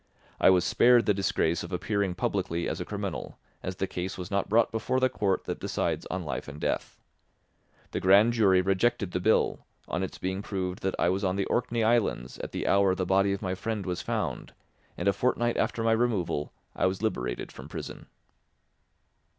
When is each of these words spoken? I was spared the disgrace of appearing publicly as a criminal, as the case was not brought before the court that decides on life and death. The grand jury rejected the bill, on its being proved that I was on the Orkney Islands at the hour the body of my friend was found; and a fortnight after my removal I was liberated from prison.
I 0.39 0.49
was 0.49 0.65
spared 0.65 1.05
the 1.05 1.13
disgrace 1.13 1.61
of 1.61 1.71
appearing 1.71 2.15
publicly 2.15 2.67
as 2.67 2.81
a 2.81 2.85
criminal, 2.85 3.37
as 3.61 3.75
the 3.75 3.85
case 3.85 4.17
was 4.17 4.31
not 4.31 4.49
brought 4.49 4.71
before 4.71 4.99
the 4.99 5.09
court 5.09 5.43
that 5.43 5.59
decides 5.59 6.07
on 6.07 6.23
life 6.25 6.47
and 6.47 6.59
death. 6.59 6.99
The 7.91 7.99
grand 7.99 8.33
jury 8.33 8.61
rejected 8.61 9.11
the 9.11 9.19
bill, 9.19 9.59
on 9.87 10.01
its 10.01 10.17
being 10.17 10.41
proved 10.41 10.81
that 10.81 10.95
I 10.97 11.09
was 11.09 11.23
on 11.23 11.35
the 11.35 11.45
Orkney 11.45 11.83
Islands 11.83 12.39
at 12.39 12.51
the 12.51 12.65
hour 12.65 12.95
the 12.95 13.05
body 13.05 13.31
of 13.31 13.43
my 13.43 13.53
friend 13.53 13.85
was 13.85 14.01
found; 14.01 14.55
and 14.97 15.07
a 15.07 15.13
fortnight 15.13 15.57
after 15.57 15.83
my 15.83 15.91
removal 15.91 16.51
I 16.75 16.87
was 16.87 17.03
liberated 17.03 17.51
from 17.51 17.69
prison. 17.69 18.07